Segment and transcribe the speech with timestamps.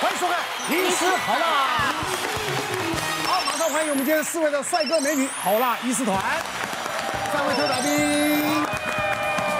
[0.00, 0.38] 欢迎收看
[0.72, 1.46] 《医师好辣》。
[3.26, 6.22] 好，马上欢迎我们今天四位的帅哥美女好辣医师团，
[7.32, 8.64] 三位特来宾。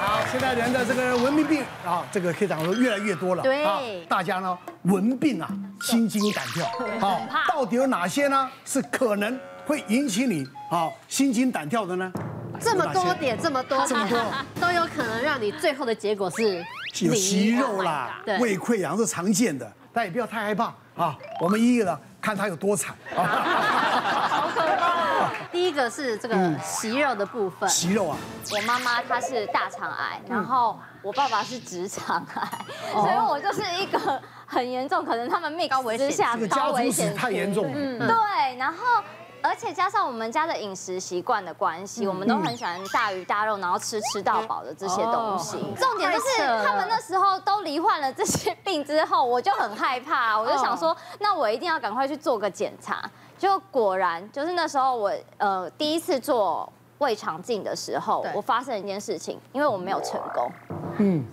[0.00, 3.42] 好，现在人的这个文明病啊，这个可以讲说越来越多了。
[3.42, 5.46] 对啊，大家呢文病啊
[5.82, 6.66] 心惊胆跳。
[6.98, 8.48] 好，到底有哪些呢？
[8.64, 12.10] 是可能会引起你啊心惊胆跳的呢？
[12.58, 14.18] 这么多点，这么多，这么多，
[14.58, 16.64] 都有可能让你最后的结果是
[17.00, 21.16] 有息肉啦，对胃溃疡是常见的，但也不要太害怕啊。
[21.40, 23.22] 我们一一的看他有多惨啊。
[23.22, 25.30] 好可怕！
[25.52, 27.68] 第一个是这个息肉的部分。
[27.68, 28.16] 息肉啊，
[28.52, 32.48] 我妈妈她是大肠癌，然后我爸爸是直肠癌，
[32.92, 37.72] 所以我就是一个很严重，可能他们 mix 之下这个家族史太严重了。
[37.74, 39.02] 嗯，对，然后。
[39.42, 45.58] 而且加上我们家的饮食习惯的关系，我们都很喜欢大鱼大肉，然后吃吃到饱的这些东西。
[45.76, 53.02] 重点就是他们那时候都罹患了这些病之后，我就很害怕，我就想说，那我一定要赶快去做个检查。
[53.38, 60.52] 就果然，就是那时候我呃第一次做胃肠镜的时候，我发生一件事情，因为我没有成功。
[60.98, 61.26] 嗯，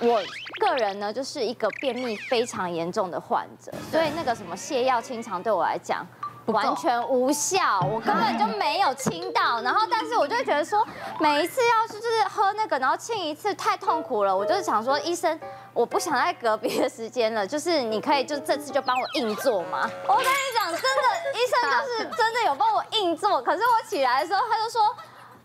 [0.00, 0.22] 我
[0.60, 6.06] 个人呢就是一个便秘非常严重的患者，所以那个什么泻药清肠对我来讲。
[6.48, 9.60] 完全无效，我根本就没有清到。
[9.62, 10.86] 然后，但是我就觉得说，
[11.20, 14.36] 每一次要是就是喝那个，然后清一次太痛苦了。
[14.36, 15.38] 我就是想说，医生，
[15.72, 19.88] 我不想再隔别的时间了，就是你可以就这次就帮我硬做吗？
[20.08, 23.42] 我跟你讲，真的，医生就是真的有帮我硬做。
[23.42, 24.94] 可是我起来的时候，他就说。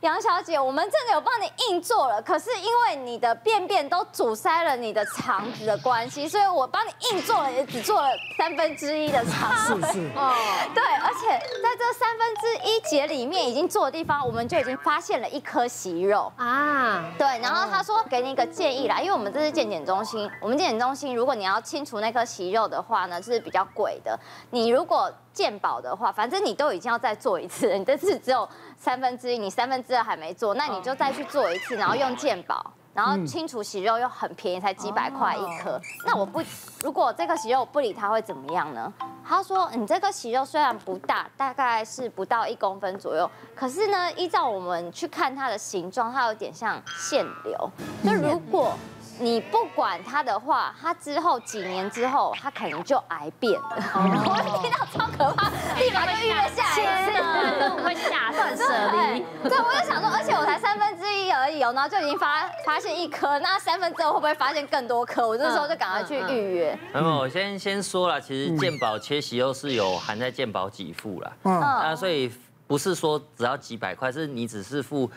[0.03, 9.55] 杨小姐，我们真的有帮你硬做了，可是因为你的便便都阻塞了你的肠子的关系，所以我帮你硬做了，也只做了三分之一的肠。
[9.55, 9.99] 是是。
[10.13, 10.35] 哦，
[10.75, 17.05] 对，而且在这三分之一节里面已经做的地方，我们就已经发现了一颗息肉啊。
[17.17, 24.19] 对，然后他说给你一个建议啦，因为我们这是健检中心，我们健检中心如果你要清除那颗息肉的话呢，是比较贵的。
[24.49, 35.81] 你如果健保的话，反正你都已经要再做一次，你这次只有三分之一，你三分之二还没做，那你就再去做一次，然后用健保，然后清除息肉又很便宜，才几百块一颗。
[36.05, 36.41] 那我不，
[36.83, 38.93] 如果这个息肉不理它会怎么样呢？
[39.25, 47.69] 他说，你这个息肉虽然不大，大概是不到一公分左右，可是呢，依照我们去看它的形状，它有点像腺瘤。
[48.03, 48.73] 就如果
[49.19, 53.69] 你不管他的话，他之后几年之后，他可能就癌变了。
[53.93, 57.05] 我听到超可怕，立马就预约下来。
[57.05, 57.13] 真
[57.59, 59.23] 的会下断舍离。
[59.47, 65.27] 对，我就想说，而且我才三分之一而已哦，然后就已经发发现一颗，那三分之二会不会发现更多颗？
[65.27, 66.77] 我这时候就赶快去预约。
[66.91, 72.31] 那么我先先说了，其实健保切息又是有含在健保给付了，嗯，啊，所以
[72.67, 75.09] 不是说只要几百块，是你只是付。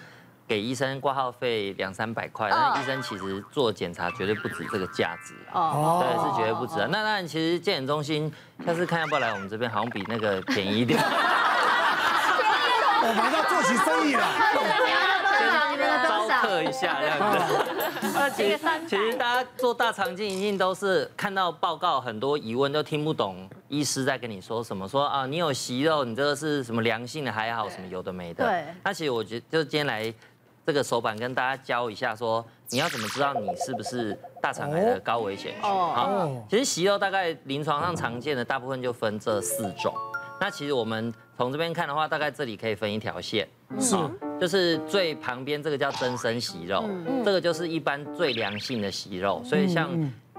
[0.49, 6.87] 给医生挂号费两三百块，但医生其实做检查绝对不止这个价值哦，对，是绝对不止啊。
[6.91, 8.33] 那那其实健检中心
[8.65, 11.01] 下次看要不要来我们这边，好像比那个便宜一点。
[13.03, 14.25] 我马上做起生意了，
[16.09, 17.39] 招客一下这样子。
[18.15, 18.59] 那其实
[18.89, 28.45] 其实大家做大肠镜一定都是看到报告很多疑问都听不懂，医师在跟你说什么，说啊你有息肉，你这个是什么良性的还好，什么有的没的。
[28.45, 28.65] 对。
[28.85, 30.15] 那其实我觉得就今天来。
[30.67, 35.63] 这个手板跟大家教一下，说你要怎么知道你是不是大肠癌的高危险群？
[35.63, 39.95] 好，其实息肉大概临床上常见的大部分就分这四种。
[40.41, 43.97] 那其实我们从这边看的话，大概这里可以分一条线，是，
[44.41, 46.85] 就是最旁边这个叫增生息肉，
[47.25, 49.41] 这个就是一般最良性的息肉。
[49.45, 49.89] 所以像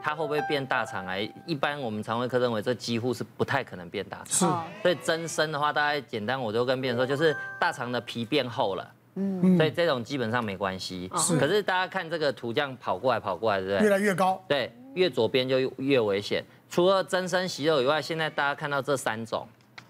[0.03, 4.27] 它会不会变大肠癌，一般我们肠胃科认为这几乎是不太可能变大肠。
[4.27, 8.87] 是，所以增生的话，大概简单我就跟病人说，就是大肠的皮变厚了。
[9.19, 11.09] 嗯，所以这种基本上没关系。
[11.15, 13.83] 是，可是大家看这个图，这样跑过来跑过来，对不对？
[13.83, 14.39] 越来越高。
[14.47, 16.43] 对，越左边就越危险。
[16.69, 19.47] 除了增生息肉以外，现在大家看到这三种，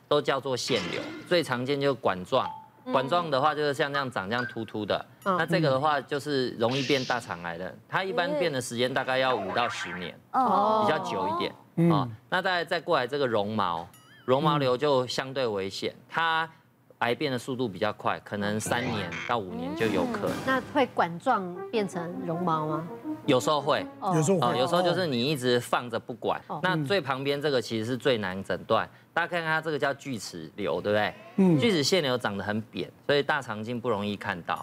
[0.07, 1.01] 都叫做腺瘤。
[1.27, 2.49] 最常见就是管状，
[2.85, 5.05] 管状的话就是像这样长这样突突的。
[5.25, 11.91] 那这个的话就是容易变大肠癌的，它一般变的时间大概要五到十年，哦，比较久一点。
[11.91, 13.85] 啊，那再再过来这个绒毛，
[14.24, 16.50] 绒毛瘤就相对危险，它。
[16.99, 20.31] 癌变的速度比较快，可能三年到五年就有可能。
[20.45, 22.88] 那会管状变成绒毛吗？
[23.25, 23.85] 有时候会，
[24.15, 26.41] 有时候会，有时候就是你一直放着不管。
[26.63, 31.13] 那最旁边这个其实是最难诊断，大家看看它这个叫锯齿瘤，对不对？
[31.35, 31.59] 嗯。
[31.59, 34.59] 锯齿腺瘤长得很扁，所以大肠镜不容易看到。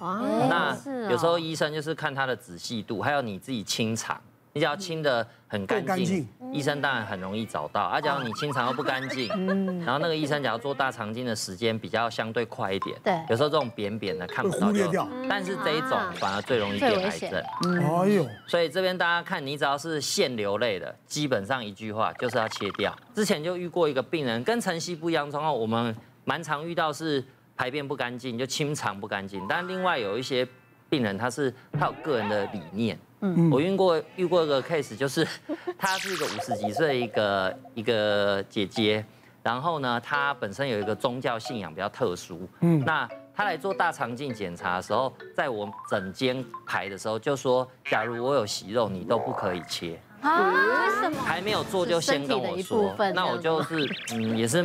[0.48, 0.76] 那
[1.10, 4.20] 有时候医生就是看它的仔细度，还有你自己清肠。
[4.54, 7.82] 你只要清的很干净医生当然很容易找到。
[7.82, 9.28] 而假如你清肠又不干净，
[9.84, 14.88] 然后那个医生假如做大肠镜的时间比较相对快一点，对有时候这种扁扁的看不到就
[15.28, 17.42] 但是这一种反而最容易变癌症。
[17.82, 22.96] 哎呦，所以这边大家看，你只要是腺瘤类的，基本上一句话就是要切掉。
[23.12, 25.92] 之前就遇过一个病人，跟晨曦不一样的状况，我们
[26.24, 27.24] 蛮常遇到是
[27.56, 29.44] 排便不干净，就清肠不干净。
[29.48, 30.46] 但另外有一些
[30.88, 32.96] 病人，他是他有个人的理念。
[33.25, 35.26] 嗯，我遇过遇过一个 case，就是
[35.79, 39.03] 她是一个五十几岁一个一个姐姐，
[39.43, 42.47] 然后呢，她本身有一个宗教信仰比较特殊。
[42.61, 49.99] 嗯，那她来做大肠镜检查的时候，在我整间排的时候就说，假如我有息肉，你都不可以切。
[50.21, 50.53] 啊？
[50.85, 51.23] 为什么？
[51.23, 54.62] 还没有做就先跟我说，那我就是嗯也是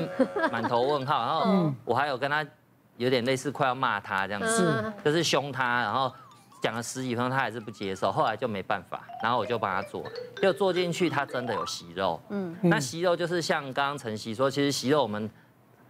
[0.52, 2.46] 满头问号，然后我还有跟她
[2.98, 6.14] 有点类似快要骂她这样子，就是凶她，然后。
[6.62, 10.04] 讲了十几分钟，他还是不接受，后来就没办法，然后我就帮他做，
[10.42, 12.22] 就做进去，他真的有息肉。
[12.30, 15.30] 嗯，那息肉就是像刚刚晨曦说，其实息肉我们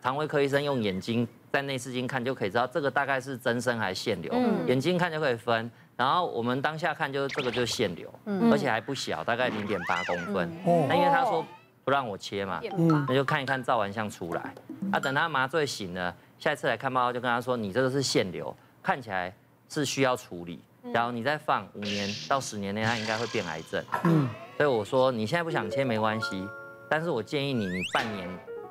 [0.02, 4.32] 肠胃科医生用眼睛在内视镜看就可以知道，这个大概是增生还是腺瘤。
[4.36, 8.14] 嗯，眼睛看就可以分，然后我们当下看就是这个就是腺瘤，
[8.52, 10.48] 而且还不小，大概零点八公分。
[10.66, 11.44] 哦，那因为他说
[11.84, 14.54] 不让我切嘛，嗯，那就看一看照完相出来，
[14.92, 19.34] 啊，等他麻醉醒了，下一次来看报告就跟他说，你这个是腺瘤，看起来。
[19.70, 20.60] 是需要处理，
[20.94, 23.84] 然后你再放五年到十年内，它应该会变癌症。
[24.04, 24.28] 嗯，
[24.58, 26.48] 所以我说你现在不想切没关系，
[26.90, 28.28] 但是我建议你，你半年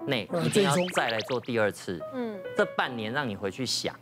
[0.07, 2.01] 内一定要再来做第二次。
[2.15, 3.95] 嗯，这半年让你回去想，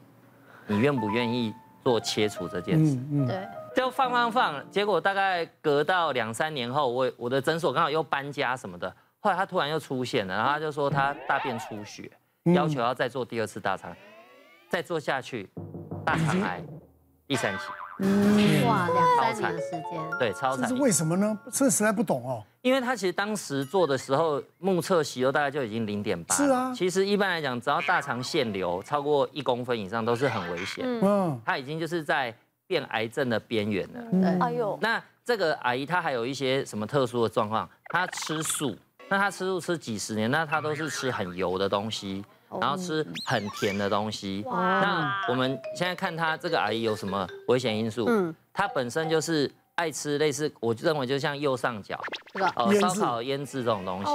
[0.67, 1.53] 你愿不愿意
[1.85, 2.97] 做切除这件事？
[3.13, 8.91] 嗯，对，就放放放，结果大概隔到两三年后，我我的诊所刚好又搬家什么的，
[9.21, 12.11] 后来他突然又出现了，然后他就说他大便出血，
[12.55, 13.95] 要求要再做第二次大肠，
[14.71, 15.49] 再做下去，
[16.05, 16.65] 大肠癌。
[17.27, 17.65] 第三期，
[17.99, 20.69] 嗯，哇，两三年的时间，对，超惨。
[20.69, 21.37] 这是为什么呢？
[21.51, 22.43] 这实在不懂哦。
[22.63, 26.35] 因为他其实当时做的时候，目测息肉大概就已经零点八。
[26.35, 26.73] 是啊。
[26.75, 30.85] 其实一般来讲，只要大肠腺瘤超过一公分以上，都是很危险。
[31.03, 31.41] 嗯。
[31.45, 32.33] 他已经就是在
[32.67, 34.01] 变癌症的边缘了。
[34.13, 34.39] 对。
[34.41, 34.79] 哎呦。
[34.81, 37.69] 那这个阿姨她还有一些什么特殊的状况？
[37.87, 38.77] 她吃素，
[39.09, 42.25] 那她吃素吃几十年，那她都是吃很油的东西。
[42.51, 44.45] 然后吃很甜的东西。
[44.47, 48.07] 那我们现在看他这个阿姨有什么危险因素？
[48.09, 49.51] 嗯，他本身就是。
[49.77, 51.99] 爱吃类似，我认为就像右上角，
[52.55, 54.11] 呃，烧烤、腌制这种东西。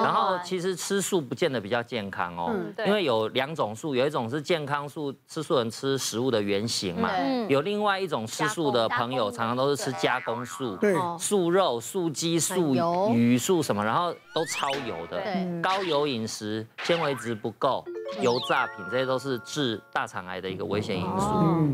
[0.00, 2.50] 然后其实吃素不见得比较健康哦，
[2.86, 7.10] 因为有两种素，有一种是健康素，吃素人吃食物的原型嘛。
[7.46, 12.74] 有另外一种吃素的朋友，常常都是吃加工素，对，素肉、素鸡、素
[13.14, 15.22] 鱼、素什么，然后都超油的，
[15.62, 17.84] 高油饮食，纤维质不够，
[18.22, 21.28] 油炸品这些都是致大肠癌的一个危险因素。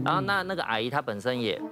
[0.04, 1.62] 然后那那个阿姨她本身也。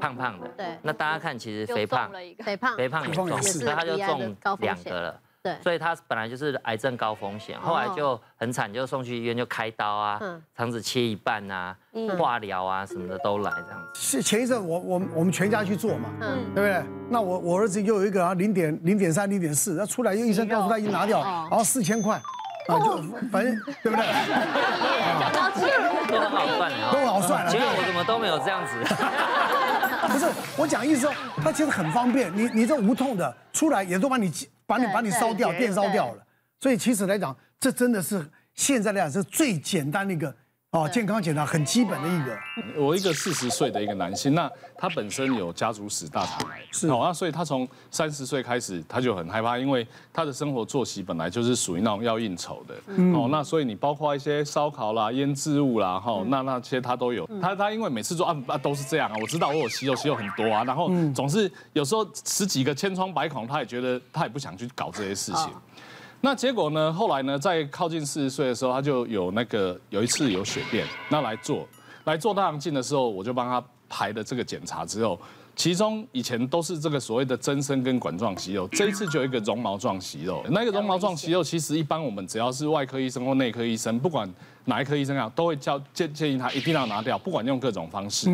[0.00, 2.10] 胖胖的，对，那大家看，其实肥胖，
[2.44, 10.20] 肥胖，肥胖也重，所以他就中两个了，对，所以他本来就是癌症高风险，后来就很惨，就送去医院就开刀啊，
[10.56, 11.76] 肠子切一半啊，
[12.18, 14.00] 化疗啊什么的都来这样子。
[14.00, 16.82] 是前一阵我我我们全家去做嘛，嗯，对不对？
[17.08, 22.16] 那我我儿子又有一个啊零点零点三零点四，那出来又医生告诉他已经拿掉，然后四千块，
[22.68, 22.96] 啊就
[23.30, 24.06] 反正对不对？
[26.06, 28.72] 都 很好算，都很好算，结果我怎么都没有这样子。
[30.12, 30.26] 不是
[30.56, 31.12] 我讲意思说，
[31.42, 34.32] 它其实很方便，你你这无痛的出来也都把你
[34.66, 36.22] 把你把你烧掉，电烧掉了，
[36.60, 40.34] 所以其实来讲，这真的是现在来讲是最简单的一个。
[40.72, 42.38] 哦，健康检查很基本的一个。
[42.76, 46.88] 我一个四十岁的一个男性，那他本身有家族史大肠癌，是。
[46.88, 52.74] 哦，那所以他从三十岁开始他就很害怕，因为他的生活作息本来就是属于那种要应酬的，
[53.14, 57.26] 哦，那所以你包括一些烧烤啦、腌制物啦，哈，那那些他都有。
[57.40, 65.48] 他他因为每次做啊啊都是这样啊，我知道我有息肉，息肉很多啊，然后总是有时候十几个千疮百孔，他也觉得他也不想去搞这些事情。
[66.20, 66.92] 那结果呢？
[66.92, 71.68] 后来呢，在靠近四十岁的时候，他就有那个有一次有血便，那来做
[72.04, 75.20] 来做大肠镜的时候，我就帮他排了这个检查之后，
[75.54, 80.44] 其中以前都是这个所谓的增生跟管状息肉，这一次就有一个绒毛状息肉。
[80.50, 84.28] 那个绒毛状息肉，其实一般我们只要是外科医生或内科医生，不管
[84.64, 88.28] 哪一科医生啊，都会叫建建议他一定要拿掉，不管用各种方式。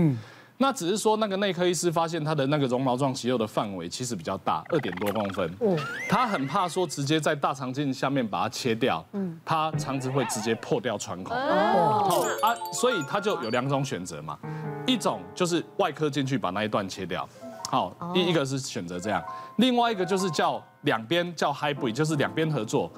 [0.63, 5.53] 那只是说，那个内科医师发现他的那个绒毛状息肉的范围其实比较大，二点多公分。
[5.61, 5.77] 嗯，
[6.09, 11.37] 他很怕说直接在大肠镜下面把它切掉，嗯，他肠子会直接破掉穿孔。
[11.37, 14.39] 哦，啊，所以他就有两种选择嘛，
[14.87, 17.29] 一种就是外科进去把那一段切掉，
[17.73, 19.25] 好，一一个是选择这样，
[19.57, 22.93] 另外一个就是叫两边叫 hybrid，就是两边合作。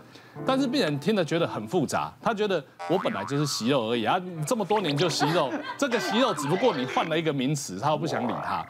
[0.45, 8.67] 但是病人听了觉得很复杂，他觉得我本来就是息肉而已啊，这么多年就息肉，这个息肉只不过你换了一个名词，他又不想理他。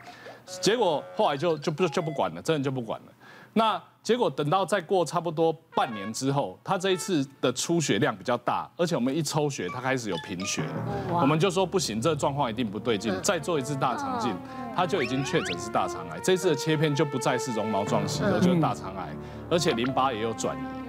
[0.61, 3.07] 结果后来就就不就不管了，真的就不管了。
[3.55, 10.63] 那结果等到再过差不多半年之后，他这一次的出血量比较大，而且我们一抽血，他开始有贫血，
[11.11, 14.37] 我们就说不行，这个状况一定不对劲，再做一次大肠镜，
[14.77, 16.21] 他就已经确诊是大肠癌。
[16.21, 19.09] 这次的切片就不再是绒毛状息肉，就是大肠癌，
[19.51, 20.84] 而且淋巴也有转移。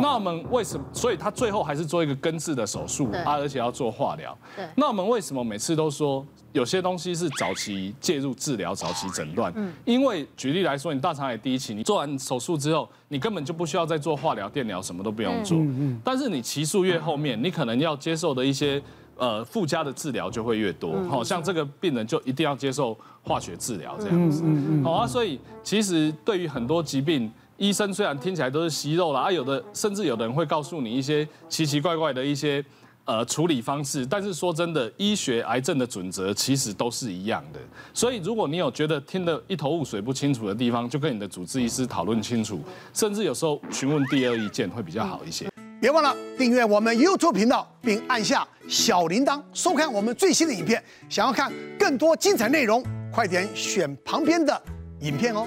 [0.00, 0.84] 那我们为什么？
[0.92, 4.36] 所以他最后还是做一个根治的手术啊，而且要做化疗。
[4.74, 9.52] 那我们为什么每次都说有些东西是早期介入治疗、早期诊断？
[9.84, 16.00] 因为举例来说，你大肠癌第一期，你做完手术之后，你根本就不需要再做化疗、电疗，什么都不用做嗯。
[16.04, 18.82] 但是你期数越后面，你可能要接受的一些
[19.16, 21.02] 呃附加的治疗就会越多。
[21.08, 24.42] 好像这个病人就一定要接受化学治疗这样子。
[24.82, 27.30] 好啊，所以其实对于很多疾病。
[27.60, 32.64] 医生虽然听起来都是息肉啦，啊，有的甚至有的人会告诉你一些奇奇怪怪的一些
[33.04, 37.60] 呃处理方式，但是说真的，医学癌症的准则其实都是一样的。
[37.92, 42.58] 所以如果你有觉得听得一头雾水不清楚的地方，就跟你的主治医师讨论清楚，
[42.94, 45.46] 甚至有时候询问第二意见会比较好一些。
[45.78, 50.82] 别忘了订阅我们 YouTube 频道，并按下小铃铛，收看我们最新的影片。
[51.10, 54.62] 想要看更多精彩内容，快点选旁边的
[55.00, 55.46] 影片哦。